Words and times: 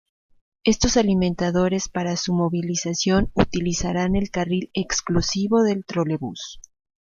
Estos 0.63 0.97
alimentadores 0.97 1.87
para 1.87 2.15
su 2.17 2.33
movilización 2.33 3.29
utilizarán 3.35 4.15
el 4.15 4.31
carril 4.31 4.71
exclusivo 4.73 5.61
del 5.61 5.85
Trolebús. 5.85 6.59